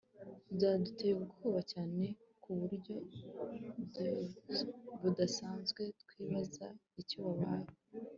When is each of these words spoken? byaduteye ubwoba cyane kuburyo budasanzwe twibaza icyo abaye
byaduteye 0.55 1.13
ubwoba 1.17 1.61
cyane 1.71 2.05
kuburyo 2.43 2.95
budasanzwe 5.01 5.83
twibaza 6.01 6.67
icyo 7.01 7.19
abaye 7.31 7.71